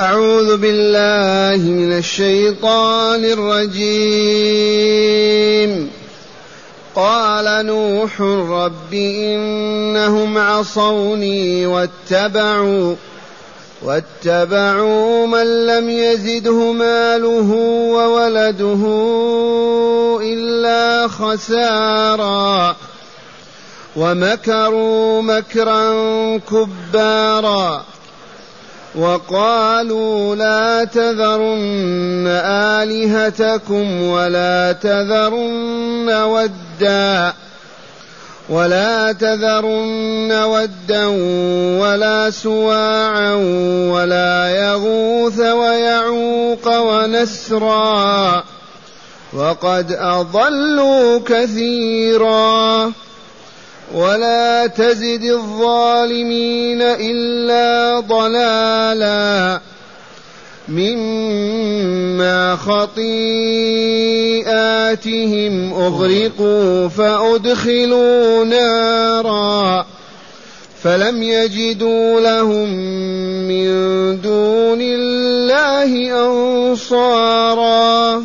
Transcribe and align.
أعوذ 0.00 0.56
بالله 0.56 1.70
من 1.70 1.92
الشيطان 1.98 3.24
الرجيم. 3.24 4.30
قال 6.94 7.66
نوح 7.66 8.20
رب 8.50 8.94
إنهم 8.94 10.38
عصوني 10.38 11.66
واتبعوا 11.66 12.94
واتبعوا 13.82 15.26
من 15.26 15.66
لم 15.66 15.90
يزده 15.90 16.72
ماله 16.72 17.50
وولده 17.92 18.82
إلا 20.22 21.08
خسارا. 21.08 22.76
ومكروا 23.96 25.22
مكرا 25.22 25.92
كبارا. 26.38 27.84
وقالوا 28.98 30.36
لا 30.36 30.84
تذرن 30.84 32.26
آلهتكم 32.26 34.02
ولا 34.02 34.72
تذرن 34.72 36.08
ودا 36.10 37.32
ولا 38.48 39.12
تذرن 39.12 40.32
ودا 40.32 41.06
ولا 41.80 42.30
سواعا 42.30 43.34
ولا 43.92 44.48
يغوث 44.48 45.40
ويعوق 45.40 46.66
ونسرا 46.66 48.44
وقد 49.32 49.92
أضلوا 49.92 51.20
كثيرا 51.26 52.92
ولا 53.94 54.66
تزد 54.66 55.24
الظالمين 55.24 56.82
إلا 56.82 58.00
ضلالا 58.00 59.60
مما 60.68 62.56
خطيئاتهم 62.56 62.92
أغرقوا 65.72 66.88
فأدخلوا 66.88 68.44
نارا 68.44 69.86
فلم 70.82 71.22
يجدوا 71.22 72.20
لهم 72.20 72.68
من 73.48 73.68
دون 74.20 74.78
الله 74.80 75.90
أنصارا 76.26 78.24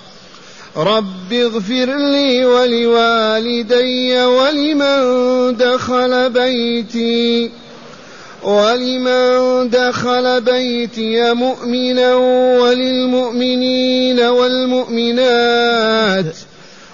رب 0.77 1.33
اغفر 1.33 1.85
لي 1.85 2.45
ولوالدي 2.45 4.23
ولمن 4.23 5.57
دخل 5.57 6.29
بيتي 6.29 7.51
ولمن 8.43 9.69
دخل 9.69 10.41
بيتي 10.41 11.33
مؤمنا 11.33 12.15
وللمؤمنين 12.61 14.19
والمؤمنات 14.19 15.55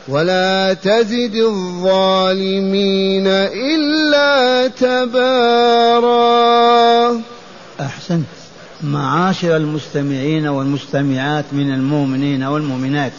ولا 0.08 0.74
تزد 0.74 1.36
الظالمين 1.36 3.28
إلا 3.28 4.68
تبارا 4.68 6.18
أحسنت. 7.80 8.26
معاشر 8.84 9.56
المستمعين 9.56 10.48
والمستمعات 10.48 11.46
من 11.52 11.74
المؤمنين 11.74 12.44
والمؤمنات. 12.44 13.12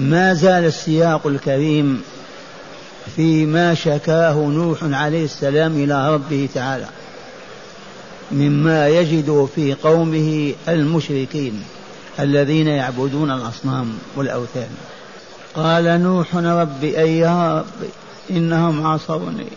ما 0.00 0.34
زال 0.34 0.64
السياق 0.64 1.26
الكريم 1.26 2.02
فيما 3.16 3.74
شكاه 3.74 4.34
نوح 4.34 4.78
عليه 4.82 5.24
السلام 5.24 5.72
إلى 5.72 6.14
ربه 6.14 6.48
تعالى 6.54 6.86
مما 8.32 8.88
يجد 8.88 9.48
في 9.54 9.74
قومه 9.74 10.54
المشركين 10.68 11.62
الذين 12.20 12.68
يعبدون 12.68 13.30
الأصنام 13.30 13.98
والأوثان. 14.16 14.68
قال 15.54 15.84
نوح 16.02 16.36
رب 16.36 16.84
أي 16.84 17.18
يا 17.18 17.58
رب 17.58 17.88
إنهم 18.30 18.86
عصوني 18.86 19.48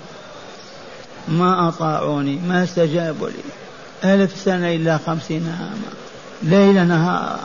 ما 1.27 1.67
أطاعوني 1.67 2.39
ما 2.47 2.63
استجابوا 2.63 3.29
لي. 3.29 4.13
ألف 4.13 4.41
سنة 4.45 4.75
إلا 4.75 4.97
خمسين 4.97 5.55
عاما 5.59 5.93
ليل 6.43 6.87
نهار. 6.87 7.39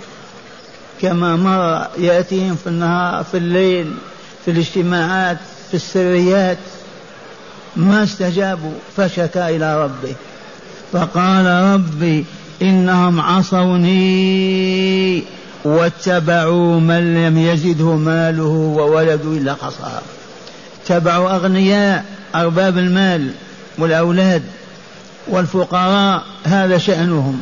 كما 1.02 1.36
مر 1.36 1.86
يأتيهم 1.98 2.56
في 2.56 2.66
النهار 2.66 3.24
في 3.24 3.36
الليل 3.36 3.94
في 4.44 4.50
الاجتماعات 4.50 5.38
في 5.68 5.74
السريات. 5.74 6.58
ما 7.76 8.02
استجابوا 8.02 8.72
فشكا 8.96 9.48
إلى 9.48 9.84
ربه. 9.84 10.14
فقال 10.92 11.46
ربي 11.74 12.24
إنهم 12.62 13.20
عصوني 13.20 13.98
واتبعوا 15.64 16.80
من 16.80 17.14
لم 17.14 17.38
يزده 17.38 17.96
ماله 17.96 18.44
وولده 18.76 19.32
إلا 19.32 19.54
خسارة. 19.54 20.02
اتبعوا 20.84 21.30
أغنياء 21.36 22.04
أرباب 22.34 22.78
المال 22.78 23.30
والأولاد 23.78 24.42
والفقراء 25.28 26.22
هذا 26.44 26.78
شأنهم. 26.78 27.40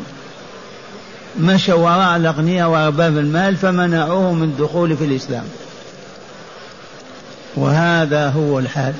مشوا 1.40 1.74
وراء 1.74 2.16
الأغنياء 2.16 2.68
وأرباب 2.68 3.18
المال 3.18 3.56
فمنعوه 3.56 4.32
من 4.32 4.42
الدخول 4.42 4.96
في 4.96 5.04
الإسلام. 5.04 5.44
وهذا 7.56 8.28
هو 8.28 8.58
الحال. 8.58 8.94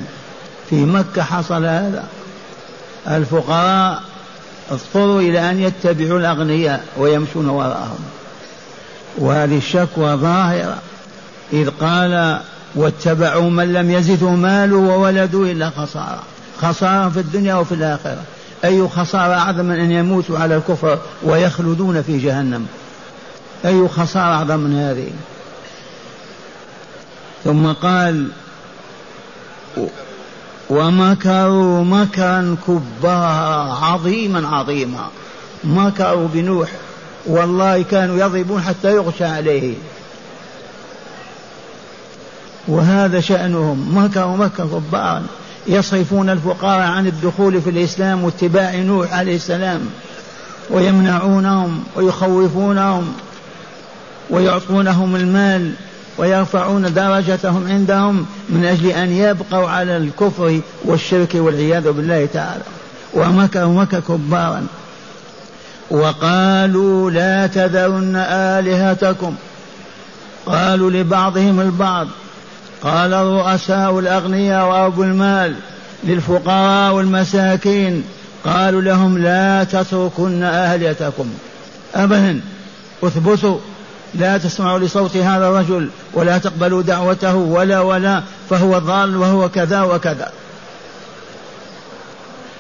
في 0.71 0.85
مكة 0.85 1.23
حصل 1.23 1.65
هذا. 1.65 2.05
الفقراء 3.09 4.03
اضطروا 4.71 5.21
إلى 5.21 5.51
أن 5.51 5.61
يتبعوا 5.61 6.19
الأغنياء 6.19 6.85
ويمشون 6.97 7.49
وراءهم. 7.49 8.05
وهذه 9.19 9.59
الشكوى 9.59 10.15
ظاهرة. 10.15 10.79
إذ 11.53 11.71
قال 11.81 12.41
واتبعوا 12.75 13.51
من 13.51 13.73
لم 13.73 13.91
يزده 13.91 14.31
ماله 14.31 14.77
وولده 14.77 15.43
إلا 15.43 15.71
خسارة. 15.71 16.23
خسارة 16.63 17.09
في 17.09 17.21
الدنيا 17.21 17.55
وفي 17.55 17.75
الآخرة. 17.75 18.23
أي 18.65 18.89
خسارة 18.89 19.35
أعظم 19.35 19.65
من 19.65 19.81
أن 19.81 19.91
يموتوا 19.91 20.39
على 20.39 20.57
الكفر 20.57 20.99
ويخلدون 21.23 22.03
في 22.03 22.19
جهنم. 22.19 22.67
أي 23.65 23.89
خسارة 23.89 24.35
أعظم 24.35 24.61
من 24.61 24.79
هذه. 24.79 25.11
ثم 27.45 27.73
قال 27.73 28.29
ومكروا 30.71 31.85
مكرا 31.85 32.57
كبارا 32.67 33.75
عظيما 33.85 34.49
عظيما. 34.49 35.09
مكروا 35.65 36.29
بنوح. 36.35 36.69
والله 37.27 37.83
كانوا 37.83 38.17
يضربون 38.17 38.63
حتى 38.63 38.97
يغشى 38.97 39.25
عليه. 39.25 39.75
وهذا 42.69 43.21
شأنهم. 43.21 43.99
مكروا 43.99 44.37
مكرا 44.37 44.67
كبارا 44.67 45.27
يصرفون 45.69 46.31
الفقراء 46.31 46.81
عن 46.81 47.07
الدخول 47.07 47.63
في 47.63 47.71
الإسلام 47.71 48.25
واتباع 48.25 48.75
نوح 48.75 49.13
عليه 49.13 49.37
السلام 49.37 49.81
ويمنعونهم 50.71 51.85
ويخوفونهم 51.97 53.13
ويعطونهم 54.31 55.17
المال 55.17 55.73
ويرفعون 56.19 56.95
درجتهم 56.95 57.69
عندهم 57.69 58.27
من 58.49 58.65
أجل 58.65 58.87
أن 58.87 59.13
يبقوا 59.13 59.69
على 59.69 59.97
الكفر 59.97 60.61
والشرك 60.85 61.35
والعياذ 61.35 61.93
بالله 61.93 62.29
تعالى. 62.33 62.63
ومكروا 63.15 63.83
مكر 63.83 64.01
كبارا. 64.01 64.67
وقالوا 65.91 67.11
لا 67.11 67.47
تذرن 67.47 68.17
آلهتكم. 68.31 69.35
قالوا 70.47 70.91
لبعضهم 70.91 71.61
البعض. 71.61 72.07
قال 72.87 73.15
الرؤساء 73.15 73.99
الأغنياء 73.99 74.67
وأبو 74.69 75.03
المال 75.03 75.55
للفقراء 76.05 76.95
والمساكين 76.95 78.05
قالوا 78.45 78.83
لهم 78.83 79.19
لا 79.19 79.65
تتركن 79.65 80.43
أهليتكم 80.43 81.27
أبدا 81.95 82.41
اثبتوا 83.03 83.59
لا 84.15 84.39
تسمعوا 84.39 84.79
لصوت 84.79 85.17
هذا 85.17 85.49
الرجل 85.49 85.91
ولا 86.15 86.39
تقبلوا 86.39 86.83
دعوته 86.83 87.35
ولا 87.35 87.81
ولا 87.81 88.23
فهو 88.51 88.79
ضال 88.79 89.17
وهو 89.17 89.49
كذا 89.49 89.83
وكذا. 89.83 90.33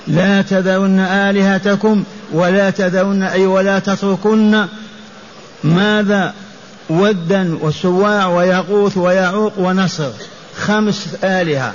لا 0.06 0.43
تذرن 0.43 0.99
آلهتكم 1.00 2.05
ولا 2.32 2.70
تذرن 2.70 3.23
أي 3.23 3.46
ولا 3.46 3.78
تتركن. 3.78 4.67
ماذا؟ 5.64 6.34
ودا 6.91 7.59
وسواع 7.62 8.27
ويغوث 8.27 8.97
ويعوق 8.97 9.53
ونصر. 9.59 10.11
خمس 10.56 11.09
آلهة. 11.25 11.73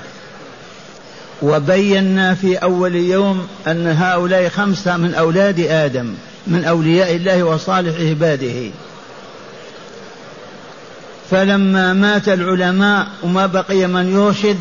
وبينا 1.42 2.36
في 2.36 2.56
أول 2.56 2.96
يوم 2.96 3.48
أن 3.68 3.88
هؤلاء 3.88 4.50
خمسة 4.50 4.98
من 4.98 5.14
أولاد 5.14 5.60
آدم 5.60 6.14
من 6.48 6.66
أولياء 6.66 7.16
الله 7.16 7.44
وصالح 7.44 8.00
عباده. 8.00 8.72
فلما 11.32 11.94
مات 11.94 12.30
العلماء 12.30 13.08
وما 13.24 13.46
بقي 13.46 13.88
من 13.88 14.16
يرشد 14.16 14.58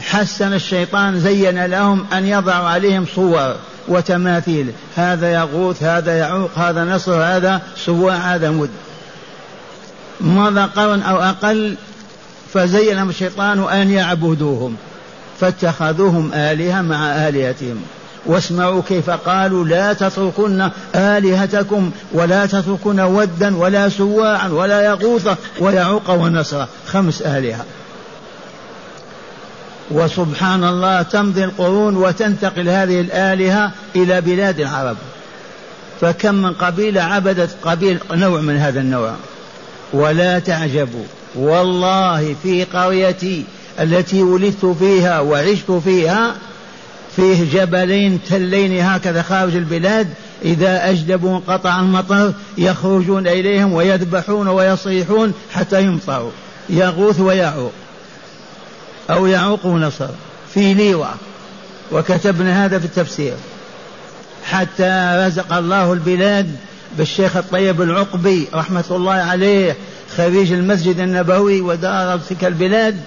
حسن 0.00 0.52
الشيطان 0.52 1.20
زين 1.20 1.66
لهم 1.66 2.06
أن 2.12 2.26
يضعوا 2.26 2.68
عليهم 2.68 3.06
صور 3.14 3.56
وتماثيل. 3.88 4.72
هذا 4.96 5.32
يغوث 5.32 5.82
هذا 5.82 6.18
يعوق 6.18 6.50
هذا 6.56 6.84
نصر 6.84 7.22
هذا 7.22 7.62
سواع 7.76 8.16
هذا 8.16 8.50
مد. 8.50 8.70
مضى 10.20 10.60
قرن 10.60 11.02
أو 11.02 11.16
أقل 11.16 11.74
فزين 12.54 12.96
لهم 12.96 13.08
الشيطان 13.08 13.68
أن 13.68 13.90
يعبدوهم 13.90 14.76
فاتخذوهم 15.40 16.30
آلهة 16.34 16.82
مع 16.82 17.28
آلهتهم. 17.28 17.82
واسمعوا 18.26 18.82
كيف 18.88 19.10
قالوا 19.10 19.64
لا 19.64 19.92
تتركن 19.92 20.70
آلهتكم 20.94 21.90
ولا 22.12 22.46
تتركن 22.46 23.00
ودا 23.00 23.56
ولا 23.56 23.88
سواعا 23.88 24.48
ولا 24.48 24.84
يغوث 24.84 25.28
ويعوق 25.60 26.10
ونسرا. 26.10 26.68
خمس 26.86 27.22
آلهة. 27.22 27.64
وسبحان 29.90 30.64
الله 30.64 31.02
تمضي 31.02 31.44
القرون 31.44 31.96
وتنتقل 31.96 32.68
هذه 32.68 33.00
الآلهة 33.00 33.72
إلى 33.96 34.20
بلاد 34.20 34.60
العرب. 34.60 34.96
فكم 36.00 36.34
من 36.34 36.52
قبيلة 36.52 37.02
عبدت 37.02 37.50
قبيل 37.64 37.98
نوع 38.12 38.40
من 38.40 38.56
هذا 38.56 38.80
النوع. 38.80 39.14
ولا 39.92 40.38
تعجبوا 40.38 41.04
والله 41.34 42.36
في 42.42 42.64
قريتي 42.64 43.44
التي 43.80 44.22
ولدت 44.22 44.66
فيها 44.66 45.20
وعشت 45.20 45.70
فيها 45.70 46.34
فيه 47.16 47.52
جبلين 47.52 48.20
تلين 48.28 48.80
هكذا 48.80 49.22
خارج 49.22 49.56
البلاد 49.56 50.08
إذا 50.44 50.90
أجدبوا 50.90 51.36
انقطع 51.36 51.80
المطر 51.80 52.32
يخرجون 52.58 53.26
إليهم 53.26 53.72
ويذبحون 53.72 54.48
ويصيحون 54.48 55.32
حتى 55.52 55.82
يمطروا. 55.82 56.30
يغوث 56.70 57.20
ويعوق. 57.20 57.72
أو 59.10 59.26
يعوق 59.26 59.66
نصر 59.66 60.08
في 60.54 60.74
ليوة. 60.74 61.10
وكتبنا 61.92 62.64
هذا 62.64 62.78
في 62.78 62.84
التفسير. 62.84 63.34
حتى 64.44 65.24
رزق 65.26 65.52
الله 65.52 65.92
البلاد 65.92 66.56
بالشيخ 66.98 67.36
الطيب 67.36 67.82
العقبي 67.82 68.46
رحمة 68.54 68.84
الله 68.90 69.12
عليه 69.12 69.76
خريج 70.16 70.52
المسجد 70.52 70.98
النبوي 71.00 71.60
ودار 71.60 72.18
تلك 72.18 72.44
البلاد 72.44 73.00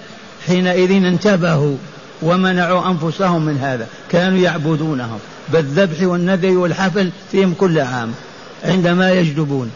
حينئذ 0.46 0.90
انتبهوا 0.90 1.76
ومنعوا 2.22 2.90
أنفسهم 2.90 3.42
من 3.44 3.58
هذا 3.58 3.86
كانوا 4.10 4.38
يعبدونهم 4.38 5.18
بالذبح 5.48 6.02
والنذر 6.02 6.50
والحفل 6.58 7.10
فيهم 7.32 7.54
كل 7.54 7.80
عام 7.80 8.12
عندما 8.64 9.12
يجدبون. 9.12 9.70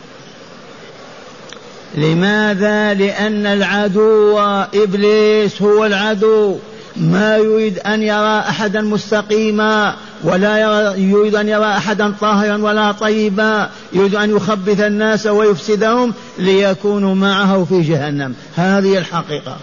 لماذا؟ 1.94 2.94
لأن 2.94 3.46
العدو 3.46 4.38
إبليس 4.74 5.62
هو 5.62 5.84
العدو. 5.84 6.56
ما 6.96 7.36
يريد 7.36 7.78
أن 7.78 8.02
يرى 8.02 8.38
أحدا 8.38 8.80
مستقيما. 8.80 9.96
ولا 10.24 10.94
يريد 10.96 11.34
أن 11.34 11.48
يرى 11.48 11.64
أحدا 11.64 12.14
طاهرا 12.20 12.56
ولا 12.56 12.92
طيبا. 12.92 13.70
يريد 13.92 14.14
أن 14.14 14.36
يخبث 14.36 14.80
الناس 14.80 15.26
ويفسدهم 15.26 16.14
ليكونوا 16.38 17.14
معه 17.14 17.64
في 17.64 17.80
جهنم. 17.80 18.34
هذه 18.56 18.98
الحقيقة. 18.98 19.56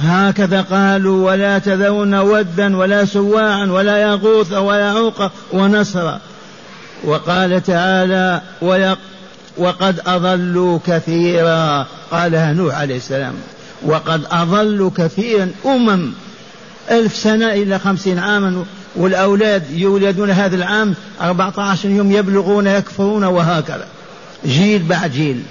هكذا 0.00 0.60
قالوا 0.60 1.30
ولا 1.30 1.58
تذرون 1.58 2.14
ودا 2.14 2.76
ولا 2.76 3.04
سواعا 3.04 3.66
ولا 3.66 3.98
يغوث 3.98 4.52
ويعوق 4.52 5.30
ونصرا 5.52 6.20
وقال 7.04 7.62
تعالى 7.62 8.40
وقد 9.56 10.00
أضلوا 10.06 10.78
كثيرا. 10.86 11.86
قالها 12.10 12.52
نوح 12.52 12.74
عليه 12.74 12.96
السلام 12.96 13.34
وقد 13.86 14.22
أضلوا 14.30 14.90
كثيرا 14.96 15.50
أمم. 15.66 16.12
ألف 16.90 17.16
سنة 17.16 17.52
إلى 17.52 17.78
خمسين 17.78 18.18
عاما. 18.18 18.64
والأولاد 18.98 19.70
يولدون 19.70 20.30
هذا 20.30 20.56
العام 20.56 20.94
أربعة 21.20 21.52
عشر 21.58 21.88
يوم 21.88 22.12
يبلغون 22.12 22.66
يكفرون 22.66 23.24
وهكذا. 23.24 23.86
جيل 24.46 24.82
بعد 24.82 25.10
جيل. 25.10 25.42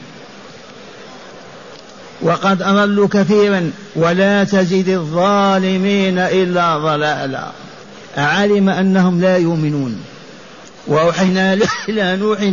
وقد 2.22 2.62
أضلوا 2.62 3.08
كثيرا. 3.08 3.72
ولا 3.96 4.44
تزد 4.44 4.90
الظالمين 4.90 6.20
إلا 6.20 6.78
ضلالا. 6.78 7.48
علم 8.18 8.70
أنهم 8.70 9.22
لا 9.22 9.38
يؤمنون. 9.38 10.02
وأوحينا 10.88 11.58
إلى 11.90 12.16
نوح 12.16 12.52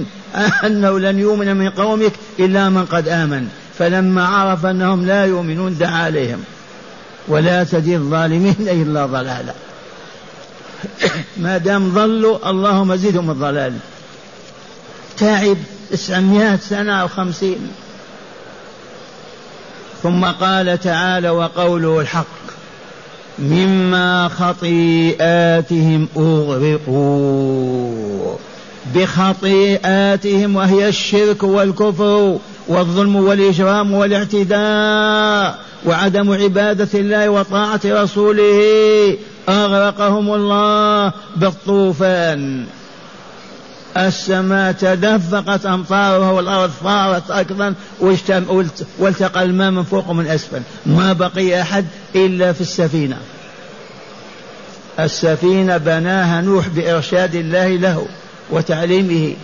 أنه 0.65 0.99
لن 0.99 1.19
يؤمن 1.19 1.57
من 1.57 1.71
قومك 1.71 2.13
إلا 2.39 2.71
من 2.71 2.85
قد 2.85 3.09
آمن. 3.09 3.49
فلما 3.79 4.27
عرف 4.27 4.67
أنهم 4.67 5.07
لا 5.07 5.25
يؤمنون 5.25 5.79
دعا 5.79 6.05
عليهم. 6.05 6.45
ولا 7.29 7.65
تزد 7.65 7.89
الظالمين 7.89 8.57
إلا 8.61 9.07
ضلالا. 9.07 9.55
ما 11.37 11.59
دام 11.59 11.95
ضلوا 11.95 12.51
اللهم 12.51 12.97
زدهم 12.97 13.31
الضلال. 13.31 13.73
تعب 15.17 15.57
تسعمائة 15.91 16.57
سنة 16.57 17.01
أو 17.03 17.09
خمسين. 17.09 17.71
ثم 20.03 20.25
قال 20.25 20.81
تعالى 20.81 21.31
وقوله 21.31 22.01
الحق 22.01 22.25
مما 23.39 24.29
خطيئاتهم 24.29 26.09
أغرقوا. 26.17 27.65
بخطيئاتهم 28.95 30.57
وهي 30.57 30.89
الشرك 30.89 31.43
والكفر 31.43 32.39
والظلم 32.69 33.17
والإجرام 33.17 33.95
والاعتداء 33.95 35.59
وعدم 35.87 36.33
عبادة 36.33 36.89
الله 36.95 37.29
وطاعة 37.29 37.81
رسوله. 37.85 39.17
أغرقهم 39.49 40.35
الله 40.35 41.13
بالطوفان. 41.37 42.67
السماء 43.97 44.73
تدفقت 44.73 45.67
أمطارها 45.67 46.31
والأرض 46.31 46.71
فارت 46.71 47.31
أيضا 47.31 47.75
والتقى 48.99 49.43
الماء 49.43 49.71
من 49.71 49.83
فوق 49.83 50.11
ومن 50.11 50.27
أسفل. 50.27 50.63
ما 50.87 51.13
بقي 51.13 51.63
أحد 51.63 51.85
إلا 52.15 52.53
في 52.53 52.61
السفينة. 52.61 53.17
السفينة 55.01 55.77
بناها 55.77 56.41
نوح 56.41 56.69
بإرشاد 56.69 57.35
الله 57.35 57.69
له. 57.69 58.07
وتعليمه 58.51 59.35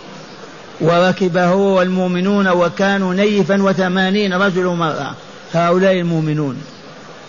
وركبه 0.81 1.53
والمؤمنون 1.53 2.47
وكانوا 2.47 3.13
نيفا 3.13 3.63
وثمانين 3.63 4.33
رجل 4.33 4.65
ومرأة 4.65 5.13
هؤلاء 5.53 5.93
المؤمنون. 5.93 6.61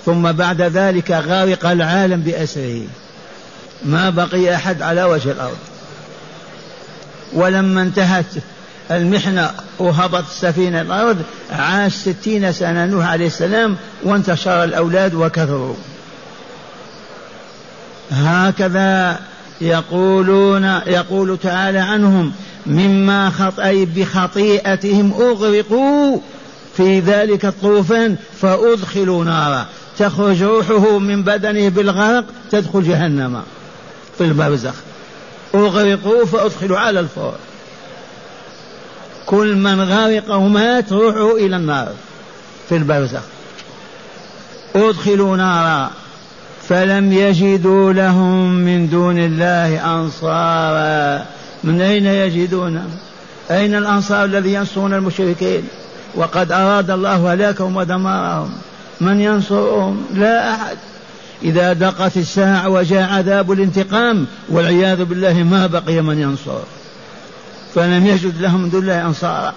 ثم 0.07 0.33
بعد 0.33 0.63
ذلك 0.63 1.11
غارق 1.11 1.67
العالم 1.67 2.21
بأسره. 2.21 2.81
ما 3.85 4.11
بقي 4.11 4.55
أحد 4.55 4.83
على 4.83 5.05
وجه 5.05 5.31
الأرض. 5.31 5.59
ولما 7.33 7.83
انتهت 7.83 8.27
المحنة 8.91 9.51
وهبط 9.79 10.25
السفينة 10.31 10.81
الأرض 10.81 11.23
عاش 11.53 11.93
ستين 11.93 12.53
سنة. 12.53 12.87
نوح 12.87 13.07
عليه 13.07 13.27
السلام 13.27 13.77
وانتشر 14.03 14.65
الأولاد 14.65 15.15
وكثروا. 15.15 15.75
هكذا 18.11 19.19
يقولون 19.63 20.65
يقول 20.87 21.39
تعالى 21.43 21.79
عنهم 21.79 22.33
مما 22.67 23.31
خطأي 23.31 23.85
بخطيئتهم 23.85 25.13
أغرقوا 25.13 26.19
في 26.77 27.01
ذلك 27.01 27.45
الطوفان 27.45 28.17
فأدخلوا 28.41 29.25
نارا. 29.25 29.67
تخرج 29.99 30.43
روحه 30.43 30.99
من 30.99 31.23
بدنه 31.23 31.69
بالغرق 31.69 32.25
تدخل 32.51 32.83
جهنم 32.83 33.43
في 34.19 34.25
البرزخ. 34.25 34.75
أغرقوا 35.55 36.27
فأدخلوا 36.27 36.79
على 36.79 37.01
الفور. 37.01 37.35
كل 39.27 39.55
من 39.55 39.81
غرق 39.81 40.35
ومات 40.35 40.93
روحه 40.93 41.37
إلى 41.37 41.57
النار 41.57 41.93
في 42.69 42.77
البرزخ. 42.77 43.23
أدخلوا 44.77 45.37
نارا. 45.37 45.91
فلم 46.69 47.13
يجدوا 47.13 47.93
لهم 47.93 48.55
من 48.55 48.89
دون 48.89 49.19
الله 49.19 49.95
أنصارا. 49.95 51.27
من 51.65 51.81
أين 51.81 52.07
يجدون؟ 52.07 52.91
أين 53.51 53.75
الأنصار 53.75 54.25
الذي 54.25 54.53
ينصرون 54.53 54.95
المشركين؟ 54.95 55.63
وقد 56.15 56.53
أراد 56.53 56.91
الله 56.91 57.35
هلاكهم 57.35 57.77
ودمارهم. 57.77 58.53
من 59.01 59.21
ينصرهم؟ 59.21 60.05
لا 60.15 60.55
أحد. 60.55 60.77
إذا 61.43 61.73
دقت 61.73 62.17
الساعة 62.17 62.69
وجاء 62.69 63.13
عذاب 63.13 63.53
الانتقام 63.53 64.27
والعياذ 64.49 65.05
بالله 65.05 65.43
ما 65.43 65.67
بقي 65.67 66.03
من 66.03 66.19
ينصر. 66.19 66.61
فلم 67.75 68.07
يجد 68.07 68.41
لهم 68.41 68.69
دون 68.69 68.83
الله 68.83 69.07
أنصارا. 69.07 69.55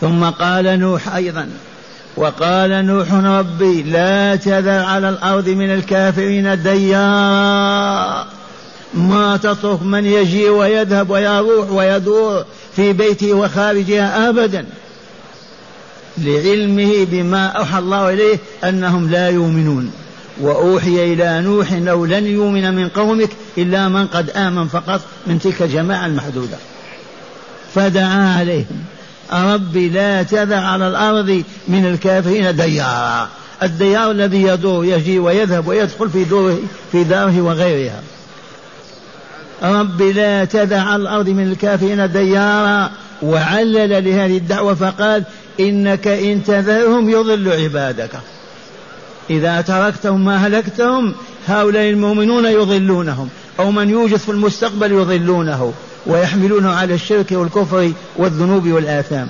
ثم 0.00 0.24
قال 0.24 0.78
نوح 0.78 1.14
أيضا 1.14 1.48
وقال 2.16 2.86
نوح 2.86 3.12
ربي 3.12 3.82
لا 3.82 4.36
تذر 4.36 4.84
على 4.84 5.08
الأرض 5.08 5.48
من 5.48 5.74
الكافرين 5.74 6.62
ديارا 6.62 8.26
ما 8.94 9.36
تترك 9.36 9.82
من 9.82 10.06
يجي 10.06 10.48
ويذهب 10.48 11.10
ويروح 11.10 11.70
ويدور 11.70 12.44
في 12.76 12.92
بيته 12.92 13.32
وخارجها 13.32 14.28
أبدا. 14.28 14.66
لعلمه 16.18 17.06
بما 17.10 17.46
أوحى 17.46 17.78
الله 17.78 18.12
إليه 18.12 18.38
أنهم 18.64 19.10
لا 19.10 19.28
يؤمنون. 19.28 19.90
وأوحي 20.40 21.12
إلى 21.12 21.40
نوح 21.40 21.72
أنه 21.72 22.06
لن 22.06 22.26
يؤمن 22.26 22.74
من 22.74 22.88
قومك 22.88 23.30
إلا 23.58 23.88
من 23.88 24.06
قد 24.06 24.30
آمن 24.30 24.68
فقط 24.68 25.00
من 25.26 25.38
تلك 25.38 25.62
الجماعة 25.62 26.06
المحدودة. 26.06 26.56
فدعا 27.74 28.38
عليهم. 28.38 28.84
ربي 29.34 29.88
لا 29.88 30.22
تذع 30.22 30.60
على 30.60 30.88
الأرض 30.88 31.42
من 31.68 31.86
الكافرين 31.86 32.56
ديارا. 32.56 33.28
الديار 33.62 34.10
الذي 34.10 34.42
يدور 34.42 34.84
يجي 34.84 35.18
ويذهب 35.18 35.68
ويدخل 35.68 36.10
في 36.10 36.24
دوره 36.24 36.58
في 36.92 37.04
داره 37.04 37.40
وغيرها. 37.40 38.02
ربي 39.62 40.12
لا 40.12 40.44
تذع 40.44 40.80
على 40.80 41.02
الأرض 41.02 41.28
من 41.28 41.52
الكافرين 41.52 42.12
ديارا. 42.12 42.90
وعلل 43.22 44.04
لهذه 44.04 44.36
الدعوة 44.36 44.74
فقال 44.74 45.24
إنك 45.60 46.08
إن 46.08 46.44
تذرهم 46.44 47.10
يضل 47.10 47.52
عبادك. 47.52 48.10
إذا 49.30 49.60
تركتهم 49.60 50.24
ما 50.24 50.36
هلكتهم 50.36 51.14
هؤلاء 51.48 51.90
المؤمنون 51.90 52.46
يضلونهم. 52.46 53.28
أو 53.60 53.70
من 53.70 53.90
يوجد 53.90 54.16
في 54.16 54.28
المستقبل 54.28 54.92
يضلونه. 54.92 55.72
ويحملونه 56.06 56.72
على 56.72 56.94
الشرك 56.94 57.32
والكفر 57.32 57.92
والذنوب 58.16 58.68
والآثام. 58.68 59.28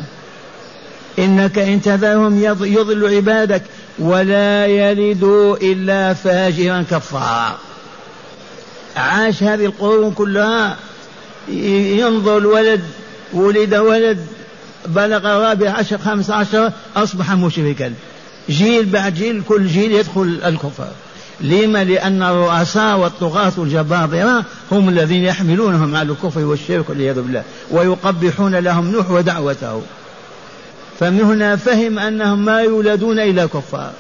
إنك 1.19 1.59
إن 1.59 1.83
تذرهم 1.83 2.43
يضل 2.61 3.15
عبادك 3.17 3.63
ولا 3.99 4.67
يلدوا 4.67 5.57
إلا 5.57 6.15
فاجرا 6.15 6.85
كفارا 6.91 7.59
عاش 8.97 9.43
هذه 9.43 9.65
القرون 9.65 10.13
كلها. 10.13 10.77
ينظر 11.49 12.39
الولد 12.39 12.81
ولد 13.33 13.75
ولد 13.75 14.27
بلغ 14.87 15.27
رابع 15.27 15.71
عشر 15.71 15.99
خمس 15.99 16.31
عشر 16.31 16.73
أصبح 16.97 17.33
مشركا. 17.33 17.93
جيل 18.51 18.87
بعد 18.87 19.15
جيل 19.15 19.43
كل 19.49 19.67
جيل 19.67 19.93
يدخل 19.93 20.41
الكفر. 20.45 20.89
لما 21.41 21.85
لأن 21.85 22.23
الرؤساء 22.23 22.97
والطغاة 22.99 23.53
الجبابرة 23.59 24.45
هم 24.73 24.89
الذين 24.89 25.25
يحملونهم 25.25 25.97
على 25.97 26.13
الكفر 26.13 26.41
والشرك 26.41 26.91
والعياذ 26.91 27.21
بالله 27.21 27.43
ويقبحون 27.71 28.55
لهم 28.55 28.91
نوح 28.91 29.11
ودعوته. 29.11 29.83
فمن 31.01 31.21
هنا 31.21 31.57
فهم 31.57 31.99
أنهم 31.99 32.45
ما 32.45 32.61
يولدون 32.61 33.19
إلا 33.19 33.47
كفار. 33.47 33.93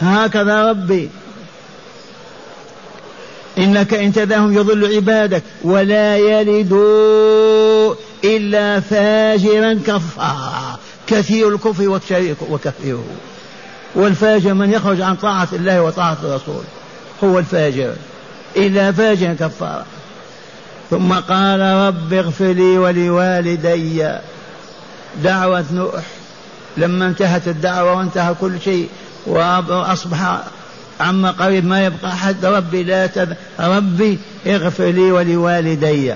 هكذا 0.00 0.70
ربي. 0.70 1.10
إنك 3.58 3.94
إن 3.94 4.12
تذرهم 4.12 4.54
يضل 4.54 4.94
عبادك 4.94 5.42
ولا 5.62 6.16
يلدوا 6.16 7.94
إلا 8.24 8.80
فاجرا 8.80 9.80
كفارا. 9.86 10.78
كثير 11.06 11.48
الكفر 11.48 12.00
وكثيره 12.50 13.04
والفاجر 13.94 14.54
من 14.54 14.72
يخرج 14.72 15.00
عن 15.00 15.16
طاعة 15.16 15.48
الله 15.52 15.82
وطاعة 15.82 16.16
الرسول. 16.24 16.62
هو 17.24 17.38
الفاجر. 17.38 17.92
إلا 18.56 18.92
فاجر 18.92 19.34
كفارا 19.34 19.84
ثم 20.90 21.12
قال 21.12 21.60
رب 21.60 22.12
اغفر 22.12 22.52
لي 22.52 22.78
ولوالدي. 22.78 24.08
دعوة 25.22 25.64
نوح. 25.72 26.04
لما 26.76 27.06
انتهت 27.06 27.48
الدعوة 27.48 27.92
وانتهى 27.92 28.34
كل 28.40 28.60
شيء 28.60 28.88
وأصبح 29.26 30.40
عما 31.00 31.30
قريب 31.30 31.64
ما 31.66 31.84
يبقى 31.84 32.12
أحد 32.12 32.44
ربي 32.44 32.82
لا 32.82 33.06
تذ... 33.06 33.32
ربي 33.60 34.18
اغفر 34.46 34.90
لي 34.90 35.12
ولوالدي. 35.12 36.14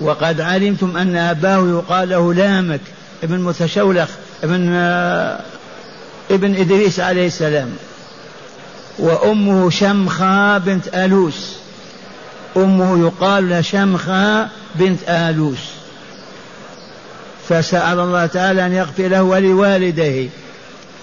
وقد 0.00 0.40
علمتم 0.40 0.96
أن 0.96 1.16
أباه 1.16 1.68
يقال 1.68 2.08
له 2.08 2.34
لامك 2.34 2.80
ابن 3.22 3.40
متشولخ 3.40 4.08
ابن 4.44 4.70
ابن 6.30 6.54
إدريس 6.54 7.00
عليه 7.00 7.26
السلام 7.26 7.70
وأمه 8.98 9.70
شمخة 9.70 10.58
بنت 10.58 10.88
آلوس. 10.94 11.52
أمه 12.56 13.06
يقال 13.06 13.50
لها 13.50 13.60
شمخة 13.60 14.48
بنت 14.74 14.98
آلوس. 15.08 15.58
فسأل 17.48 18.00
الله 18.00 18.26
تعالى 18.26 18.66
أن 18.66 18.72
يغفر 18.72 19.08
له 19.08 19.22
ولوالديه. 19.22 20.28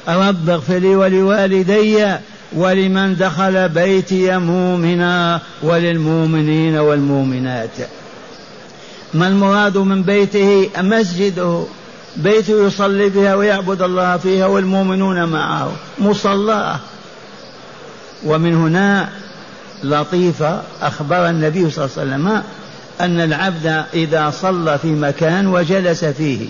رب 0.08 0.50
اغفر 0.50 0.78
لي 0.78 0.96
ولوالدي 0.96 2.16
ولمن 2.54 3.16
دخل 3.16 3.70
بيتي 3.70 4.38
مؤمنا 4.38 5.42
وللمؤمنين 5.64 6.78
والمؤمنات. 6.78 7.78
ما 9.14 9.28
المراد 9.28 9.78
من 9.78 10.04
بيته؟ 10.04 10.70
مسجده. 10.78 11.64
بيته 12.16 12.68
يصلي 12.68 13.10
بها 13.10 13.36
ويعبد 13.36 13.82
الله 13.82 14.18
فيها 14.18 14.46
والمؤمنون 14.46 15.26
معه. 15.26 15.72
مصلاه 16.00 16.80
ومن 18.26 18.56
هنا 18.56 19.10
لطيفة 19.84 20.62
أخبر 20.82 21.30
النبي 21.30 21.70
صلى 21.70 21.86
الله 21.86 21.98
عليه 21.98 22.12
وسلم 22.12 22.44
أن 23.02 23.22
العبد 23.22 23.84
إذا 23.94 24.30
صلى 24.30 24.78
في 24.78 24.88
مكان 24.88 25.48
وجلس 25.48 26.06
فيه 26.06 26.48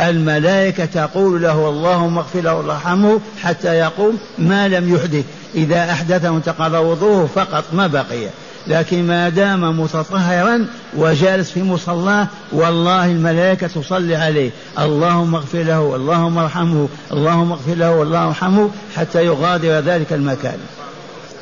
الملائكة 0.00 0.84
تقول 0.84 1.42
له 1.42 1.68
اللهم 1.68 2.18
اغفر 2.18 2.40
له 2.40 2.54
وارحمه 2.54 3.20
حتى 3.42 3.74
يقوم 3.74 4.18
ما 4.38 4.68
لم 4.68 4.94
يحدث. 4.94 5.24
إذا 5.54 5.90
أحدث 5.92 6.24
انتقض 6.24 6.72
وضوءه 6.72 7.28
فقط 7.34 7.64
ما 7.72 7.86
بقي. 7.86 8.28
لكن 8.68 9.06
ما 9.06 9.28
دام 9.28 9.80
متطهرا 9.80 10.66
وجالس 10.96 11.50
في 11.50 11.62
مصلاه 11.62 12.28
والله 12.52 13.06
الملائكة 13.06 13.66
تصلي 13.66 14.16
عليه. 14.16 14.50
اللهم 14.78 15.34
اغفر 15.34 15.62
له 15.62 15.96
اللهم 15.96 16.38
ارحمه 16.38 16.88
اللهم 17.12 17.52
اغفر 17.52 17.74
له 17.74 17.90
والله 17.90 18.28
ارحمه 18.28 18.70
حتى 18.96 19.26
يغادر 19.26 19.68
ذلك 19.68 20.12
المكان. 20.12 20.58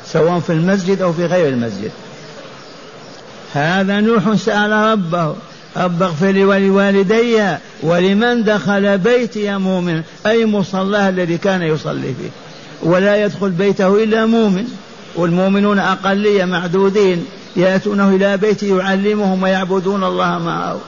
سواء 0.05 0.39
في 0.39 0.53
المسجد 0.53 1.01
أو 1.01 1.13
في 1.13 1.25
غير 1.25 1.49
المسجد. 1.49 1.91
هذا 3.53 3.99
نوح 3.99 4.35
سأل 4.35 4.71
ربه 4.71 5.35
رب 5.77 6.03
اغفر 6.03 6.31
لي 6.31 6.45
ولوالدي 6.45 7.55
ولمن 7.83 8.43
دخل 8.43 8.97
بيتي 8.97 9.57
مؤمن؟ 9.57 10.01
أي 10.25 10.45
مصلاه 10.45 11.09
الذي 11.09 11.37
كان 11.37 11.61
يصلي 11.61 12.13
فيه. 12.13 12.29
ولا 12.83 13.23
يدخل 13.23 13.49
بيته 13.49 14.03
إلا 14.03 14.25
مؤمن. 14.25 14.67
والمؤمنون 15.15 15.79
أقلية 15.79 16.45
معدودين 16.45 17.25
يأتونه 17.55 18.09
إلى 18.09 18.37
بيته 18.37 18.77
يعلمهم 18.77 19.43
ويعبدون 19.43 20.03
الله 20.03 20.39
معه. 20.39 20.79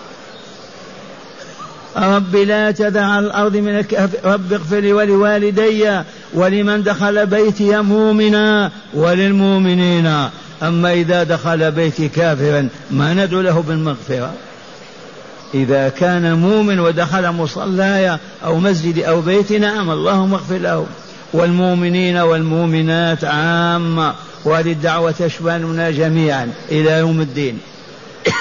رب 1.97 2.35
لا 2.35 2.71
تدع 2.71 3.05
على 3.05 3.25
الأرض 3.25 3.55
من 3.55 3.85
رب 4.25 4.53
اغفر 4.53 4.79
لي 4.79 4.93
ولوالدي 4.93 6.01
ولمن 6.33 6.83
دخل 6.83 7.25
بيتي 7.25 7.81
مؤمنا 7.81 8.71
وللمؤمنين. 8.93 10.29
أما 10.63 10.93
إذا 10.93 11.23
دخل 11.23 11.71
بيتي 11.71 12.07
كافرا 12.07 12.69
ما 12.91 13.13
ندعو 13.13 13.41
له 13.41 13.63
بالمغفرة. 13.67 14.33
إذا 15.53 15.89
كان 15.89 16.33
مؤمن 16.33 16.79
ودخل 16.79 17.31
مصلاي 17.31 18.17
أو 18.45 18.59
مسجد 18.59 18.99
أو 18.99 19.21
بيت 19.21 19.51
نعم 19.51 19.91
اللهم 19.91 20.33
اغفر 20.33 20.57
له. 20.57 20.85
والمؤمنين 21.33 22.17
والمؤمنات 22.17 23.23
عامة. 23.23 24.15
وهذه 24.45 24.71
الدعوة 24.71 25.11
تشملنا 25.11 25.91
جميعا 25.91 26.51
إلى 26.71 26.91
يوم 26.91 27.21
الدين. 27.21 27.59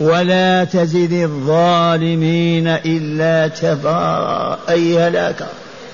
ولا 0.00 0.64
تزد 0.64 1.12
الظالمين 1.12 2.68
إلا 2.68 3.48
تبارا. 3.48 4.58
أي 4.68 4.98
هلاكا 4.98 5.46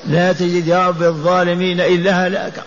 لا 0.07 0.33
تجد 0.33 0.67
يا 0.67 0.89
رب 0.89 1.03
الظالمين 1.03 1.81
إلا 1.81 2.27
هلاكا 2.27 2.63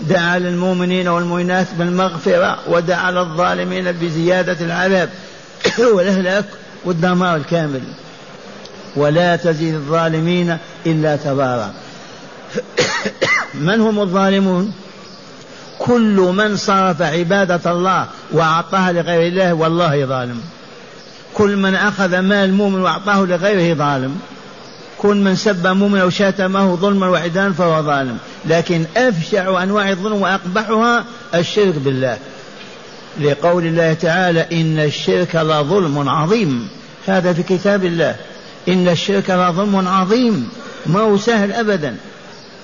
دعا 0.00 0.38
للمؤمنين 0.38 1.08
والمؤمنات 1.08 1.66
بالمغفرة 1.78 2.58
ودعا 2.68 3.10
للظالمين 3.10 3.92
بزيادة 3.92 4.56
العذاب. 4.60 5.08
والإهلاك 5.94 6.44
والدمار 6.84 7.36
الكامل. 7.36 7.80
ولا 8.96 9.36
تزيد 9.36 9.74
الظالمين 9.74 10.58
إلا 10.92 11.16
تبارا 11.16 11.72
من 13.54 13.80
هم 13.80 14.00
الظالمون؟ 14.00 14.72
كل 15.78 16.32
من 16.36 16.56
صرف 16.56 17.02
عبادة 17.02 17.72
الله 17.72 18.06
وأعطاها 18.32 18.92
لغير 18.92 19.28
الله 19.28 19.54
والله 19.54 20.06
ظالم. 20.06 20.40
كل 21.34 21.56
من 21.56 21.74
أخذ 21.74 22.18
مال 22.18 22.54
مؤمن 22.54 22.80
وأعطاه 22.80 23.24
لغيره 23.24 23.74
ظالم. 23.74 24.20
كل 24.98 25.16
من 25.16 25.36
سب 25.36 25.66
مؤمن 25.66 25.98
أو 25.98 26.10
شاتمه 26.10 26.74
ظلما 26.74 27.08
وعدانا 27.08 27.52
فهو 27.52 27.82
ظالم. 27.82 28.18
لكن 28.46 28.84
أفشع 28.96 29.62
أنواع 29.62 29.90
الظلم 29.90 30.22
وأقبحها 30.22 31.04
الشرك 31.34 31.74
بالله. 31.74 32.18
لقول 33.20 33.66
الله 33.66 33.92
تعالى 33.92 34.46
إن 34.52 34.78
الشرك 34.78 35.36
لظلم 35.36 36.08
عظيم. 36.08 36.68
هذا 37.06 37.32
في 37.32 37.42
كتاب 37.42 37.84
الله. 37.84 38.16
إن 38.68 38.88
الشرك 38.88 39.30
لظلم 39.30 39.88
عظيم. 39.88 40.48
ما 40.86 41.00
هو 41.00 41.16
سهل 41.16 41.52
أبدا. 41.52 41.96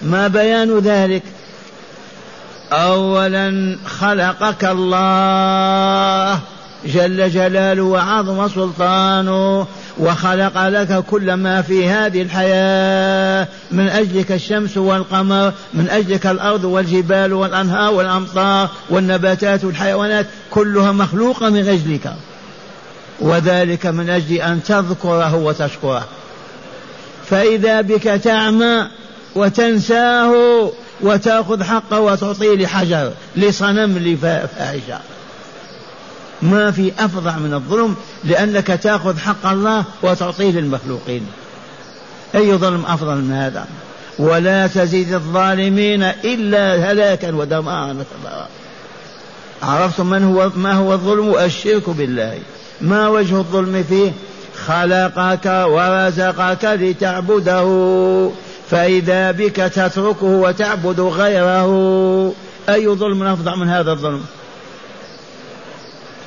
ما 0.02 0.28
بيان 0.28 0.78
ذلك؟ 0.78 1.22
أولا 2.72 3.78
خلقك 3.86 4.64
الله 4.64 6.40
جل 6.86 7.30
جلاله 7.30 7.82
وعظم 7.82 8.48
سلطانه 8.48 9.66
وخلق 9.98 10.68
لك 10.68 11.04
كل 11.04 11.34
ما 11.34 11.62
في 11.62 11.88
هذه 11.88 12.22
الحياة. 12.22 13.48
من 13.70 13.88
أجلك 13.88 14.32
الشمس 14.32 14.76
والقمر 14.76 15.52
من 15.74 15.88
أجلك 15.90 16.26
الأرض 16.26 16.64
والجبال 16.64 17.32
والأنهار 17.32 17.94
والأمطار 17.94 18.68
والنباتات 18.90 19.64
والحيوانات 19.64 20.26
كلها 20.50 20.92
مخلوقة 20.92 21.50
من 21.50 21.68
أجلك. 21.68 22.14
وذلك 23.20 23.86
من 23.86 24.10
أجل 24.10 24.36
أن 24.36 24.62
تذكره 24.62 25.34
وتشكره. 25.34 26.04
فإذا 27.30 27.80
بك 27.80 28.02
تعمى 28.02 28.86
وتنساه 29.34 30.70
وتأخذ 31.00 31.62
حقه 31.62 32.00
وتعطيه 32.00 32.54
لحجر 32.56 33.12
لصنم 33.36 33.98
لفاحشة. 33.98 34.98
ما 36.42 36.70
في 36.70 36.92
أفظع 36.98 37.36
من 37.36 37.54
الظلم 37.54 37.96
لأنك 38.24 38.66
تأخذ 38.66 39.18
حق 39.18 39.46
الله 39.46 39.84
وتعطيه 40.02 40.50
للمخلوقين. 40.50 41.26
أي 42.34 42.54
ظلم 42.54 42.84
أفضل 42.86 43.14
من 43.14 43.32
هذا؟ 43.32 43.66
ولا 44.18 44.66
تزيد 44.66 45.12
الظالمين 45.12 46.02
إلا 46.02 46.92
هلاكا 46.92 47.34
ودمارا. 47.34 47.96
عرفتم 49.62 50.10
من 50.10 50.24
هو 50.24 50.50
ما 50.56 50.72
هو 50.72 50.92
الظلم؟ 50.92 51.34
الشرك 51.38 51.90
بالله. 51.90 52.38
ما 52.80 53.08
وجه 53.08 53.38
الظلم 53.38 53.84
فيه؟ 53.88 54.12
خلقك 54.66 55.46
ورزقك 55.46 56.64
لتعبده 56.64 58.30
فإذا 58.70 59.30
بك 59.30 59.56
تتركه 59.56 60.26
وتعبد 60.26 61.00
غيره. 61.00 62.32
أي 62.68 62.88
ظلم 62.88 63.22
أفظع 63.22 63.54
من 63.54 63.68
هذا 63.68 63.90
الظلم؟ 63.90 64.24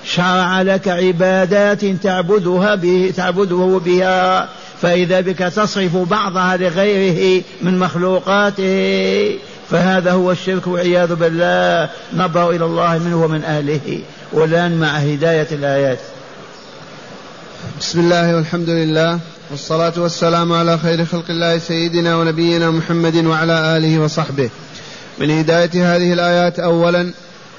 شرع 0.03 0.62
لك 0.62 0.88
عبادات 0.88 1.86
تعبدها 1.86 2.75
به 2.75 3.13
تعبده 3.17 3.81
بها 3.86 4.50
فإذا 4.81 5.22
بك 5.22 5.38
تصرف 5.38 5.96
بعضها 5.98 6.57
لغيره 6.57 7.43
من 7.62 7.79
مخلوقاته 7.79 9.38
فهذا 9.69 10.12
هو 10.12 10.31
الشرك 10.31 10.67
والعياذ 10.67 11.15
بالله. 11.15 11.89
نبرأ 12.13 12.50
إلى 12.50 12.65
الله 12.65 12.98
منه 12.98 13.24
ومن 13.24 13.43
أهله 13.43 14.00
والآن 14.34 14.79
مع 14.79 14.88
هداية 14.88 15.48
الآيات. 15.51 16.00
بسم 17.79 18.00
الله 18.00 18.36
والحمد 18.36 18.69
لله 18.69 19.19
والصلاة 19.51 19.93
والسلام 19.98 20.53
على 20.53 20.77
خير 20.77 21.05
خلق 21.05 21.24
الله 21.29 21.57
سيدنا 21.57 22.15
ونبينا 22.15 22.72
محمد 22.72 23.25
وعلى 23.25 23.77
آله 23.77 24.00
وصحبه. 24.00 24.50
من 25.19 25.31
هداية 25.31 25.96
هذه 25.96 26.13
الآيات 26.13 26.60
أولا 26.60 27.12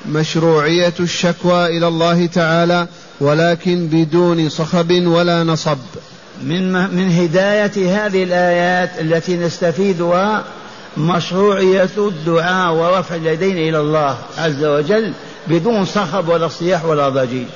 مشروعية 0.08 0.92
الشكوى 1.00 1.66
إلى 1.66 1.88
الله 1.88 2.26
تعالى 2.26 2.86
ولكن 3.20 3.86
بدون 3.86 4.48
صخب 4.48 5.06
ولا 5.06 5.44
نصب. 5.44 5.78
من 6.42 6.72
من 6.72 7.10
هداية 7.10 8.06
هذه 8.06 8.22
الآيات 8.22 8.90
التي 9.00 9.36
نستفيدها 9.36 10.44
مشروعية 10.96 11.90
الدعاء 11.98 12.74
ورفع 12.74 13.14
اليدين 13.14 13.58
إلى 13.58 13.80
الله 13.80 14.18
عز 14.38 14.64
وجل 14.64 15.12
بدون 15.48 15.84
صخب 15.84 16.28
ولا 16.28 16.48
صياح 16.48 16.84
ولا 16.84 17.08
ضجيج. 17.08 17.46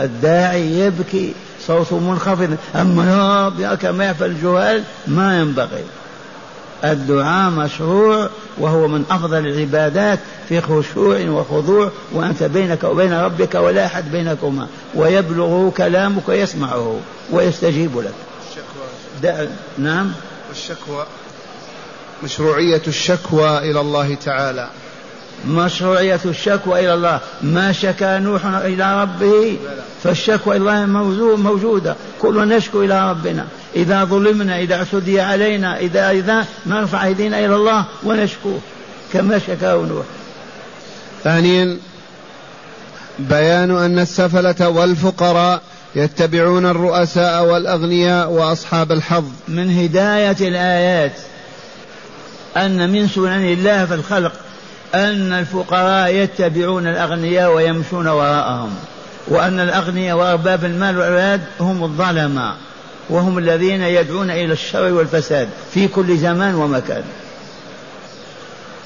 الداعي 0.00 0.80
يبكي 0.80 1.32
صوته 1.66 1.98
منخفض. 1.98 2.56
أما 2.74 3.52
يا 3.58 3.74
كما 3.74 4.10
يفعل 4.10 4.30
الجهال 4.30 4.82
ما 5.06 5.40
ينبغي. 5.40 5.84
الدعاء 6.84 7.50
مشروع 7.50 8.30
وهو 8.58 8.88
من 8.88 9.04
أفضل 9.10 9.46
العبادات 9.46 10.18
في 10.48 10.60
خشوع 10.60 11.20
وخضوع 11.28 11.90
وأنت 12.12 12.42
بينك 12.42 12.84
وبين 12.84 13.12
ربك 13.12 13.54
ولا 13.54 13.86
أحد 13.86 14.12
بينكما. 14.12 14.66
ويبلغ 14.94 15.70
كلامك 15.70 16.28
ويسمعه 16.28 17.00
ويستجيب 17.30 17.98
لك. 17.98 18.14
الشكوى. 18.50 19.48
نعم. 19.78 20.12
والشكوى. 20.48 21.06
مشروعية 22.24 22.82
الشكوى 22.86 23.58
إلى 23.58 23.80
الله 23.80 24.14
تعالى. 24.14 24.68
مشروعية 25.48 26.20
الشكوى 26.24 26.80
إلى 26.80 26.94
الله. 26.94 27.20
ما 27.42 27.72
شكا 27.72 28.18
نوح 28.18 28.46
إلى 28.46 29.02
ربه 29.02 29.56
فالشكوى 30.02 30.56
إلى 30.56 30.62
الله 30.62 30.86
موجودة. 31.36 31.96
كلنا 32.20 32.56
نشكو 32.56 32.82
إلى 32.82 33.10
ربنا. 33.10 33.46
إذا 33.76 34.04
ظلمنا 34.04 34.58
إذا 34.58 34.74
اعتدي 34.74 35.20
علينا 35.20 35.78
إذا 35.78 36.10
إذا 36.10 36.46
نرفع 36.66 37.04
أيدينا 37.04 37.38
إلى 37.38 37.54
الله 37.54 37.84
ونشكوه 38.04 38.58
كما 39.12 39.38
شكاه 39.38 39.76
نوح. 39.76 40.04
ثانيا 41.24 41.78
بيان 43.18 43.70
أن 43.70 43.98
السفلة 43.98 44.68
والفقراء 44.68 45.62
يتبعون 45.94 46.66
الرؤساء 46.66 47.44
والأغنياء 47.44 48.30
وأصحاب 48.30 48.92
الحظ. 48.92 49.24
من 49.48 49.78
هداية 49.78 50.36
الآيات 50.48 51.12
أن 52.56 52.92
من 52.92 53.08
سنن 53.08 53.52
الله 53.52 53.86
في 53.86 53.94
الخلق. 53.94 54.32
أن 54.94 55.32
الفقراء 55.32 56.14
يتبعون 56.14 56.86
الأغنياء 56.86 57.54
ويمشون 57.54 58.08
وراءهم 58.08 58.74
وأن 59.28 59.60
الأغنياء 59.60 60.16
وأرباب 60.16 60.64
المال 60.64 60.98
والأولاد 60.98 61.40
هم 61.60 61.84
الظلماء 61.84 62.56
وهم 63.10 63.38
الذين 63.38 63.82
يدعون 63.82 64.30
إلى 64.30 64.52
الشر 64.52 64.92
والفساد 64.92 65.48
في 65.74 65.88
كل 65.88 66.18
زمان 66.18 66.54
ومكان. 66.54 67.02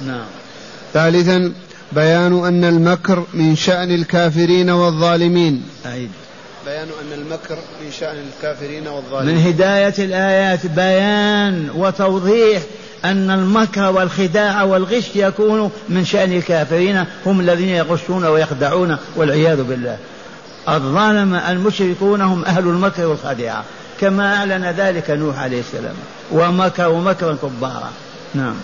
نعم. 0.07 0.27
ثالثا 0.93 1.53
بيان 1.93 2.45
أن 2.47 2.65
المكر 2.65 3.25
من 3.35 3.57
شأن 3.57 3.95
الكافرين 3.95 4.71
والظالمين. 4.71 5.63
أعيد 5.87 6.11
بيان 6.67 6.89
أن 7.03 7.19
المكر 7.21 7.59
من 7.85 7.93
شأن 8.01 8.17
الكافرين 8.17 8.89
والظالمين. 8.89 9.35
من 9.35 9.47
هداية 9.47 9.95
الآيات 9.99 10.67
بيان 10.67 11.71
وتوضيح 11.75 12.63
أن 13.05 13.31
المكر 13.31 13.93
والخداع 13.93 14.63
والغش 14.63 15.11
يكون 15.15 15.71
من 15.89 16.05
شأن 16.05 16.33
الكافرين 16.33 17.05
هم 17.27 17.41
الذين 17.41 17.69
يغشون 17.69 18.25
ويخدعون 18.25 18.97
والعياذ 19.17 19.63
بالله. 19.63 19.97
الظالم 20.69 21.35
المشركون 21.35 22.21
هم 22.21 22.45
أهل 22.45 22.63
المكر 22.63 23.07
والخديعة 23.07 23.65
كما 24.01 24.37
أعلن 24.37 24.65
ذلك 24.65 25.11
نوح 25.11 25.39
عليه 25.39 25.61
السلام. 25.61 25.95
ومكروا 26.33 27.01
مكرا 27.01 27.37
كبارا. 27.43 27.91
نعم. 28.35 28.55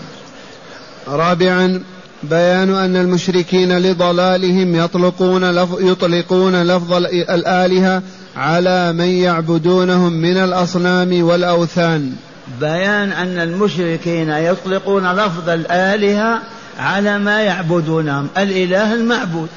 رابعا 1.07 1.83
بيان 2.23 2.75
أن 2.75 2.95
المشركين 2.95 3.77
لضلالهم 3.77 4.75
يطلقون 4.75 5.51
لفظ 5.51 5.81
يطلقون 5.81 6.63
لفظ 6.63 6.93
الآلهة 7.29 8.01
على 8.37 8.93
من 8.93 9.07
يعبدونهم 9.07 10.13
من 10.13 10.37
الأصنام 10.37 11.23
والأوثان. 11.23 12.15
بيان 12.59 13.11
أن 13.11 13.39
المشركين 13.39 14.29
يطلقون 14.29 15.11
لفظ 15.11 15.49
الآلهة 15.49 16.41
على 16.79 17.19
ما 17.19 17.41
يعبدونهم. 17.41 18.27
الإله 18.37 18.93
المعبود. 18.93 19.49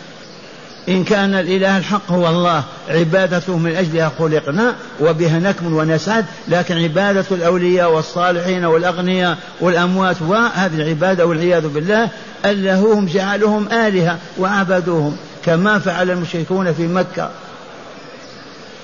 إن 0.89 1.05
كان 1.05 1.35
الإله 1.35 1.79
الحق 1.79 2.13
هو 2.13 2.29
الله 2.29 2.65
عبادته 2.89 3.57
من 3.57 3.77
أجلها 3.77 4.13
خلقنا 4.19 4.75
وبها 5.01 5.39
نكمل 5.39 5.73
ونسعد 5.73 6.25
لكن 6.49 6.79
عبادة 6.79 7.25
الأولياء 7.31 7.93
والصالحين 7.93 8.65
والأغنياء 8.65 9.39
والأموات 9.61 10.17
وهذه 10.23 10.75
العبادة 10.75 11.27
والعياذ 11.27 11.69
بالله 11.69 12.09
ألهوهم 12.45 13.07
جعلوهم 13.07 13.69
آلهة 13.73 14.19
وعبدوهم 14.39 15.17
كما 15.45 15.79
فعل 15.79 16.11
المشركون 16.11 16.73
في 16.73 16.87
مكة. 16.87 17.31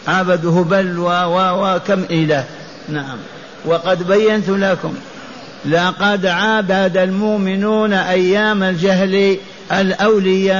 عبدوا 0.08 0.62
هبل 0.62 0.98
وكم 0.98 2.04
إله. 2.10 2.44
نعم. 2.88 3.16
وقد 3.66 4.06
بينت 4.06 4.48
لكم 4.48 4.94
لقد 5.64 6.26
عبد 6.26 6.96
المؤمنون 6.96 7.92
أيام 7.92 8.62
الجهل 8.62 9.36
الأولياء 9.72 10.56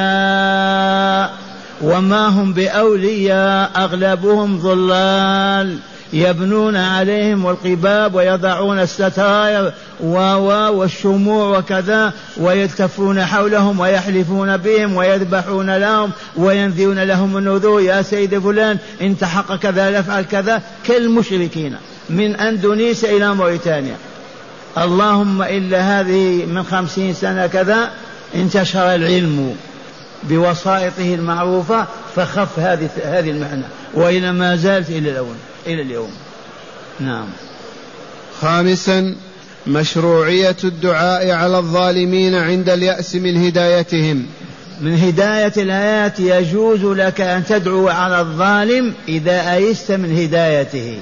وما 1.83 2.29
هم 2.29 2.53
بأولياء 2.53 3.71
أغلبهم 3.77 4.59
ضلال 4.59 5.79
يبنون 6.13 6.77
عليهم 6.77 7.47
القباب 7.47 8.15
ويضعون 8.15 8.79
الستائر 8.81 9.73
والشموع 10.01 11.59
وكذا 11.59 12.13
ويلتفون 12.37 13.25
حولهم 13.25 13.81
ويحلفون 13.81 14.57
بهم 14.57 14.97
ويذبحون 14.97 15.77
لهم 15.77 16.11
وينذرون 16.37 16.99
لهم 16.99 17.37
النذور 17.37 17.81
يا 17.81 18.03
سيد 18.03 18.39
فلان 18.39 18.79
إن 19.03 19.19
تحقق 19.19 19.57
كذا 19.57 19.99
نفعل 19.99 20.25
كذا. 20.25 20.63
كالمشركين. 20.87 21.77
من 22.11 22.37
أندونيسيا 22.37 23.17
إلى 23.17 23.35
موريتانيا. 23.35 23.97
اللهم 24.79 25.43
الا 25.43 26.01
هذه 26.01 26.45
من 26.47 26.63
خمسين 26.63 27.15
سنة 27.15 27.47
كذا 27.47 27.91
انتشر 28.35 28.95
العلم 28.95 29.57
بوسائطه 30.23 31.15
المعروفة 31.15 31.87
فخف 32.17 32.59
هذه 32.59 32.89
هذه 33.05 33.31
المعنى. 33.31 33.65
وإلى 33.95 34.33
ما 34.33 34.57
زالت 34.57 34.91
إلى 34.91 35.11
اليوم 35.11 35.37
إلى 35.67 35.83
اليوم. 35.83 36.11
نعم. 37.01 37.27
خامسا 38.41 39.15
مشروعية 39.67 40.57
الدعاء 40.65 41.31
على 41.31 41.59
الظالمين 41.59 42.35
عند 42.35 42.69
اليأس 42.69 43.15
من 43.15 43.47
هدايتهم. 43.47 44.27
من 44.81 44.99
هداية 44.99 45.53
الآيات 45.57 46.21
يجوز 46.21 46.85
لك 46.85 47.21
أن 47.21 47.45
تدعو 47.45 47.89
على 47.89 48.21
الظالم 48.21 48.95
إذا 49.09 49.55
أيست 49.55 49.93
من 49.93 50.19
هدايته. 50.19 50.99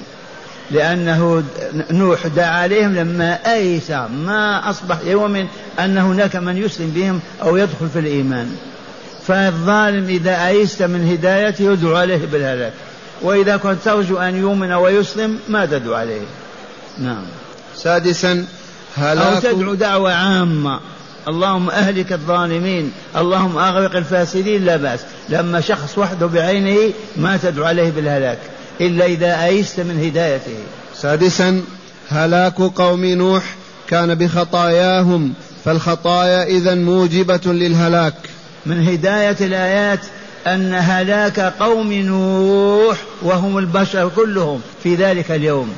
لأنه 0.70 1.42
نوح 1.90 2.26
دعا 2.26 2.62
عليهم 2.62 2.94
لما 2.94 3.54
أيس 3.54 3.90
ما 3.90 4.70
أصبح 4.70 4.98
يوم 5.06 5.48
أن 5.80 5.98
هناك 5.98 6.36
من 6.36 6.56
يسلم 6.56 6.90
بهم 6.90 7.20
أو 7.42 7.56
يدخل 7.56 7.88
في 7.92 7.98
الإيمان. 7.98 8.56
فالظالم 9.26 10.08
إذا 10.08 10.46
أيست 10.48 10.82
من 10.82 11.10
هدايته 11.10 11.72
يدعو 11.72 11.96
عليه 11.96 12.26
بالهلاك. 12.32 12.72
وإذا 13.22 13.56
كنت 13.56 13.78
ترجو 13.84 14.18
أن 14.18 14.36
يؤمن 14.36 14.72
ويسلم 14.72 15.38
ما 15.48 15.66
تدعو 15.66 15.94
عليه. 15.94 16.22
نعم. 16.98 17.24
سادسا 17.76 18.46
هلاك 18.96 19.44
أو 19.44 19.52
تدعو 19.52 19.74
دعوة 19.74 20.12
عامة. 20.12 20.80
اللهم 21.28 21.70
أهلك 21.70 22.12
الظالمين. 22.12 22.92
اللهم 23.16 23.58
أغرق 23.58 23.96
الفاسدين. 23.96 24.64
لا 24.64 24.76
بأس. 24.76 25.00
لما 25.28 25.60
شخص 25.60 25.98
وحده 25.98 26.26
بعينه 26.26 26.92
ما 27.16 27.36
تدعو 27.36 27.64
عليه 27.64 27.90
بالهلاك. 27.90 28.38
إلا 28.80 29.06
إذا 29.06 29.44
أيست 29.44 29.80
من 29.80 30.04
هدايته. 30.04 30.56
سادسا 30.96 31.62
هلاك 32.10 32.54
قوم 32.60 33.04
نوح 33.04 33.42
كان 33.88 34.14
بخطاياهم 34.14 35.32
فالخطايا 35.64 36.44
إذا 36.44 36.74
موجبة 36.74 37.40
للهلاك. 37.46 38.14
من 38.66 38.88
هداية 38.88 39.36
الآيات 39.40 40.00
أن 40.46 40.74
هلاك 40.74 41.40
قوم 41.40 41.92
نوح 41.92 42.96
وهم 43.22 43.58
البشر 43.58 44.10
كلهم 44.16 44.60
في 44.82 44.94
ذلك 44.94 45.30
اليوم. 45.30 45.76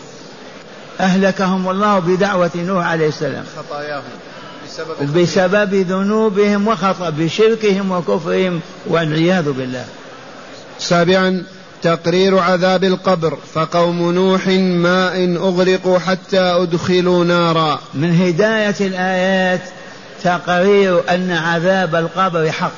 أهلكهم 1.00 1.68
الله 1.68 1.98
بدعوة 1.98 2.50
نوح 2.56 2.87
عليه 2.87 3.09
السلام. 3.09 3.44
خطاياهم 3.56 4.02
بسبب, 4.66 5.18
بسبب 5.18 5.74
ذنوبهم 5.74 6.68
وخطأ 6.68 7.11
بشركهم 7.11 7.92
وكفرهم 7.92 8.61
والعياذ 8.87 9.52
بالله. 9.52 9.85
سابعا 10.78 11.44
تقرير 11.87 12.38
عذاب 12.38 12.85
القبر 12.85 13.38
فقوم 13.55 14.12
نوح 14.12 14.46
ماء 14.46 15.37
أغرقوا 15.37 15.99
حتى 15.99 16.40
أدخلوا 16.40 17.25
نارا. 17.25 17.81
من 17.94 18.20
هداية 18.20 18.75
الآيات 18.81 19.61
تقرير 20.22 21.11
أن 21.11 21.31
عذاب 21.31 21.94
القبر 21.94 22.53
حق. 22.53 22.72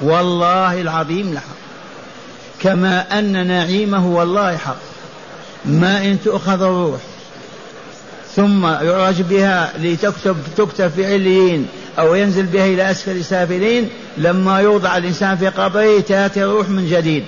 والله 0.00 0.80
العظيم 0.80 1.34
لحق 1.34 1.56
كما 2.60 3.18
أن 3.18 3.46
نعيمه 3.46 4.06
والله 4.06 4.56
حق. 4.56 4.76
ما 5.64 6.04
إن 6.04 6.18
تؤخذ 6.24 6.62
الروح. 6.62 7.00
ثم 8.36 8.66
يعرج 8.66 9.22
بها 9.22 9.72
لتكتب 9.78 10.36
تكتب 10.56 10.88
في 10.88 11.06
عليين 11.06 11.66
أو 11.98 12.14
ينزل 12.14 12.46
بها 12.46 12.66
إلى 12.66 12.90
أسفل 12.90 13.24
سافلين 13.24 13.88
لما 14.16 14.60
يوضع 14.60 14.96
الإنسان 14.96 15.36
في 15.36 15.48
قبره 15.48 16.00
تأتي 16.00 16.44
الروح 16.44 16.68
من 16.68 16.88
جديد. 16.90 17.24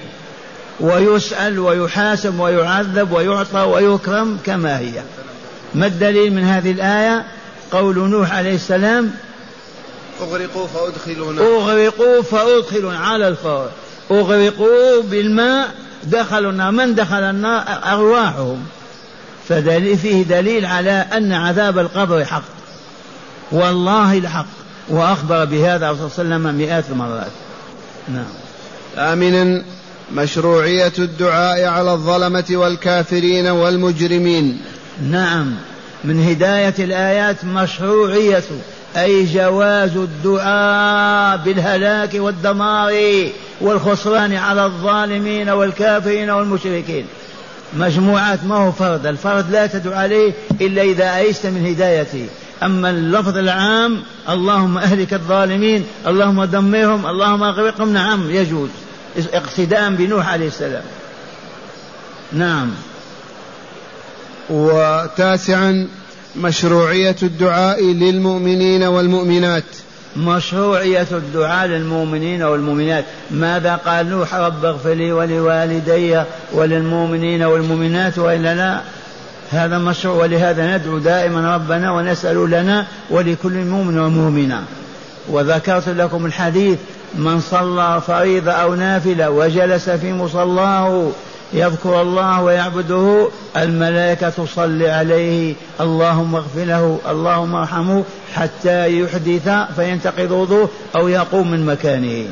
ويسأل 0.81 1.59
ويحاسب 1.59 2.41
ويعذب 2.41 3.13
ويعطى 3.13 3.61
ويكرم 3.61 4.39
كما 4.45 4.79
هي. 4.79 5.03
ما 5.75 5.87
الدليل 5.87 6.33
من 6.33 6.45
هذه 6.45 6.71
الآية؟ 6.71 7.25
قول 7.73 7.99
نوح 7.99 8.33
عليه 8.33 8.55
السلام 8.55 9.11
أغرقوا 10.21 10.67
فأدخلوا 10.67 11.33
أغرقوا 11.33 12.23
فأدخلوا 12.23 12.93
على 12.93 13.29
الفور. 13.29 13.69
أغرقوا 14.11 15.03
بالماء 15.03 15.69
دخلوا 16.05 16.51
النار. 16.51 16.71
من 16.71 16.95
دخل 16.95 17.23
النار؟ 17.23 17.65
أرواحهم. 17.85 18.67
فدليل 19.49 19.99
فيه 19.99 20.23
دليل 20.23 20.67
على 20.67 21.05
أن 21.13 21.33
عذاب 21.33 21.79
القبر 21.79 22.25
حق. 22.25 22.43
والله 23.53 24.19
الحق. 24.19 24.47
وأخبر 24.89 25.45
بهذا 25.45 25.79
صلى 25.79 26.25
الله 26.25 26.37
عليه 26.37 26.47
وسلم 26.47 26.55
مئات 26.55 26.85
المرات. 26.91 27.33
نعم. 28.09 28.27
آمنا. 28.97 29.76
مشروعية 30.15 30.93
الدعاء 30.99 31.65
على 31.65 31.93
الظلمة 31.93 32.45
والكافرين 32.51 33.47
والمجرمين. 33.47 34.61
نعم 35.11 35.55
من 36.05 36.29
هداية 36.29 36.75
الآيات 36.79 37.45
مشروعية 37.45 38.45
أي 38.97 39.25
جواز 39.25 39.97
الدعاء 39.97 41.37
بالهلاك 41.45 42.15
والدمار 42.15 42.95
والخسران 43.61 44.33
على 44.33 44.65
الظالمين 44.65 45.49
والكافرين 45.49 46.31
والمشركين. 46.31 47.07
مجموعات 47.77 48.45
ما 48.45 48.57
هو 48.57 48.73
فرد 48.73 49.07
الفرد 49.07 49.51
لا 49.51 49.67
تدعو 49.67 49.93
عليه 49.93 50.33
إلا 50.61 50.83
إذا 50.83 51.17
أيست 51.17 51.47
من 51.47 51.67
هدايته. 51.67 52.27
أما 52.63 52.91
اللفظ 52.91 53.37
العام 53.37 54.03
اللهم 54.29 54.79
أهلك 54.79 55.15
الظالمين 55.15 55.85
اللهم 56.07 56.45
دمرهم 56.45 57.07
اللهم 57.07 57.43
أغرقهم 57.43 57.93
نعم 57.93 58.31
يجوز. 58.31 58.69
اقتداء 59.33 59.91
بنوح 59.91 60.29
عليه 60.29 60.47
السلام. 60.47 60.83
نعم. 62.33 62.71
وتاسعا 64.51 65.89
مشروعية 66.37 67.17
الدعاء 67.23 67.85
للمؤمنين 67.85 68.83
والمؤمنات. 68.83 69.65
مشروعية 70.17 71.07
الدعاء 71.13 71.67
للمؤمنين 71.67 72.43
والمؤمنات. 72.43 73.05
ماذا 73.31 73.77
قال 73.77 74.11
نوح؟ 74.11 74.35
رب 74.35 74.65
اغفر 74.65 74.93
لي 74.93 75.13
ولوالدي 75.13 76.23
وللمؤمنين 76.53 77.43
والمؤمنات 77.43 78.19
وإلا 78.19 78.55
لا؟ 78.55 78.81
هذا 79.51 79.79
مشروع 79.79 80.15
ولهذا 80.15 80.77
ندعو 80.77 80.99
دائما 80.99 81.55
ربنا 81.55 81.93
ونسأل 81.93 82.51
لنا 82.51 82.87
ولكل 83.11 83.53
مؤمن 83.53 83.99
ومؤمنة. 83.99 84.63
وذكرت 85.29 85.89
لكم 85.89 86.27
الحديث 86.27 86.79
من 87.15 87.41
صلى 87.41 88.01
فريضة 88.07 88.53
أو 88.53 88.75
نافلة 88.75 89.31
وجلس 89.31 89.91
في 89.91 90.13
مصلاه 90.13 91.11
يذكر 91.53 92.03
الله 92.03 92.43
ويعبده 92.43 93.29
الملائكة 93.57 94.29
تصلي 94.29 94.91
عليه 94.91 95.55
اللهم 95.81 96.35
اغفر 96.35 96.65
له 96.65 96.99
اللهم 97.11 97.55
ارحمه 97.55 98.05
حتى 98.35 99.01
يحدث 99.01 99.49
فينتقض 99.77 100.31
وضوء 100.31 100.69
أو 100.97 101.09
يقوم 101.09 101.51
من 101.51 101.67
مكانه. 101.67 102.25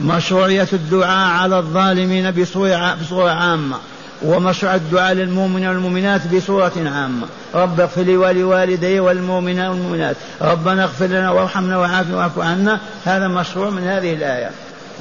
مشروعية 0.00 0.68
الدعاء 0.72 1.30
على 1.40 1.58
الظالمين 1.58 2.30
بصورة 2.30 3.30
عامة. 3.30 3.76
ومشروع 4.24 4.74
الدعاء 4.74 5.14
للمؤمنين 5.14 5.68
والمؤمنات 5.68 6.34
بصورة 6.34 6.72
عامة. 6.76 7.26
رب 7.54 7.80
اغفر 7.80 8.02
لي 8.02 8.16
ولوالدي 8.16 9.00
والمؤمنين 9.00 9.60
والمؤمنات. 9.60 10.16
ربنا 10.40 10.84
اغفر 10.84 11.06
لنا 11.06 11.30
وارحمنا 11.30 11.78
وعافنا 11.78 12.16
واعف 12.16 12.38
عنا. 12.38 12.80
هذا 13.04 13.28
مشروع 13.28 13.70
من 13.70 13.82
هذه 13.82 14.14
الآية. 14.14 14.50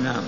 نعم. 0.04 0.24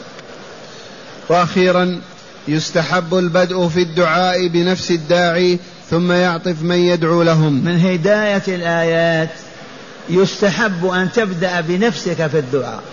وأخيرا 1.29 2.01
يستحب 2.47 3.15
البدء 3.15 3.67
في 3.67 3.81
الدعاء 3.81 4.47
بنفس 4.47 4.91
الداعي 4.91 5.59
ثم 5.89 6.11
يعطف 6.11 6.61
من 6.61 6.75
يدعو 6.75 7.23
لهم. 7.23 7.65
من 7.65 7.79
هداية 7.79 8.43
الآيات 8.47 9.29
يستحب 10.09 10.85
أن 10.85 11.11
تبدأ 11.11 11.61
بنفسك 11.61 12.27
في 12.27 12.39
الدعاء. 12.39 12.83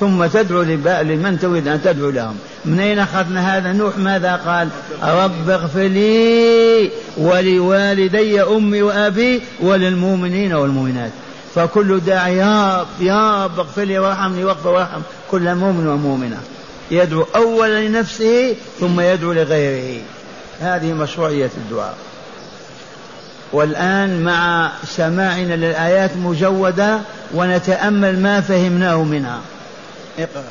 ثم 0.00 0.26
تدعو 0.26 0.62
لمن 0.62 1.38
تريد 1.42 1.68
أن 1.68 1.82
تدعو 1.82 2.10
لهم. 2.10 2.36
من 2.64 2.80
أين 2.80 2.98
أخذنا 2.98 3.56
هذا؟ 3.56 3.72
نوح 3.72 3.98
ماذا 3.98 4.36
قال؟ 4.46 4.68
رب 5.02 5.50
اغفر 5.50 5.80
لي 5.80 6.90
ولوالدي 7.16 8.42
أمي 8.42 8.82
وأبي 8.82 9.42
وللمؤمنين 9.60 10.52
والمؤمنات. 10.52 11.10
فكل 11.54 12.00
داعي 12.00 12.36
يا 12.36 12.80
رب 12.80 12.86
يا 13.00 13.44
رب 13.44 13.58
اغفر 13.58 13.82
لي 13.82 13.98
وارحمني 13.98 14.44
واغفر 14.44 14.68
وارحم. 14.68 15.00
كل 15.30 15.54
مؤمن 15.54 15.86
ومؤمنة. 15.86 16.40
يدعو 16.90 17.26
أولا 17.36 17.88
لنفسه 17.88 18.54
ثم 18.80 19.00
يدعو 19.00 19.32
لغيره. 19.32 20.02
هذه 20.60 20.92
مشروعية 20.92 21.50
الدعاء. 21.56 21.94
والآن 23.52 24.24
مع 24.24 24.70
سماعنا 24.86 25.54
للآيات 25.54 26.10
مجودة 26.16 26.98
ونتأمل 27.34 28.22
ما 28.22 28.40
فهمناه 28.40 29.02
منها. 29.02 29.38
اقرأ. 30.18 30.44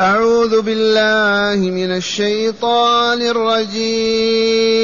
أعوذ 0.00 0.60
بالله 0.60 1.70
من 1.70 1.96
الشيطان 1.96 3.22
الرجيم. 3.22 4.80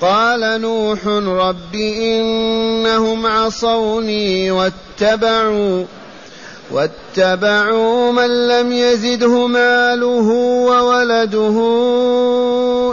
قال 0.00 0.60
نوح 0.60 1.06
رب 1.06 1.74
إنهم 1.74 3.26
عصوني 3.26 4.50
واتبعوا 4.50 5.84
واتبعوا 6.70 8.12
من 8.12 8.48
لم 8.48 8.72
يزده 8.72 9.46
ماله 9.46 10.28
وولده 10.68 11.56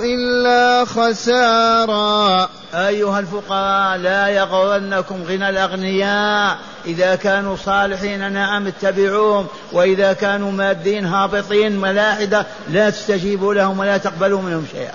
إلا 0.04 0.86
خسارا. 0.86 2.50
أيها 2.76 3.20
الفقراء 3.20 3.98
لا 3.98 4.28
يغرنكم 4.28 5.24
غنى 5.24 5.50
الأغنياء. 5.50 6.58
إذا 6.86 7.16
كانوا 7.16 7.56
صالحين 7.56 8.32
نعم 8.32 8.68
اتبعوهم 8.68 9.48
وإذا 9.72 10.14
كانوا 10.14 10.52
مادين 10.52 11.06
هابطين 11.06 11.80
ملاحدة 11.80 12.46
لا 12.70 12.90
تستجيبوا 12.90 13.54
لهم 13.54 13.80
ولا 13.80 13.98
تقبلوا 13.98 14.42
منهم 14.42 14.66
شيئا. 14.72 14.94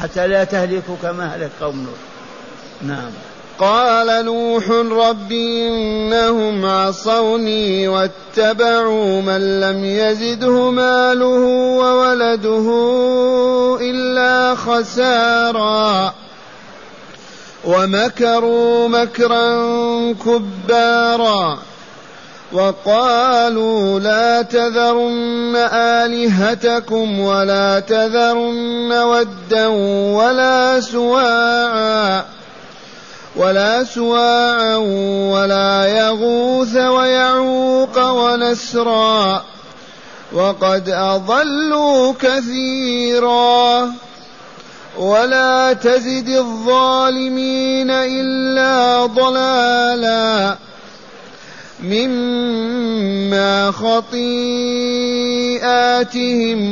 حتى 0.00 0.26
لا 0.26 0.44
تهلكوا 0.44 0.96
كما 1.02 1.36
هلك 1.36 1.50
قوم 1.60 1.76
نوح. 1.76 1.98
نعم. 2.82 3.10
قال 3.58 4.24
نوح 4.24 4.68
رب 5.08 5.32
إنهم 5.32 6.66
عصوني 6.66 7.88
واتبعوا 7.88 9.22
من 9.22 9.60
لم 9.60 9.84
يزده 9.84 10.70
ماله 10.70 11.44
وولده 11.80 12.66
إلا 13.80 14.54
خسارا. 14.54 16.14
ومكروا 17.64 18.88
مكرا 18.88 19.52
كبارا 20.12 21.58
وقالوا 22.52 24.00
لا 24.00 24.42
تذرن 24.42 25.56
آلهتكم 25.72 27.20
ولا 27.20 27.80
تذرن 27.80 28.92
ودا 28.92 29.66
ولا 30.16 30.80
سواعا 30.80 32.24
ولا 33.36 33.84
سواعا 33.84 34.76
ولا 35.32 35.86
يغوث 35.86 36.76
ويعوق 36.76 37.98
ونسرا 37.98 39.44
وقد 40.32 40.88
أضلوا 40.88 42.12
كثيرا 42.20 43.92
ولا 45.00 45.72
تزد 45.72 46.28
الظالمين 46.28 47.90
إلا 47.90 49.06
ضلالا 49.06 50.56
مما 51.82 53.70
خطيئاتهم 53.70 54.74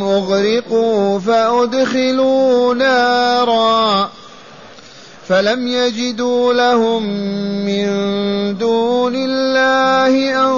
أغرقوا 0.03 1.19
فأدخلوا 1.19 2.75
نارا 2.75 4.11
فلم 5.29 5.67
يجدوا 5.67 6.55
لهم 6.55 7.03
من 7.65 7.89
دون 8.59 9.15
الله 9.17 10.45
أنصارا 10.51 10.58